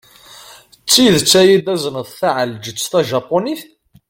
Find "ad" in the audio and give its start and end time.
1.39-1.45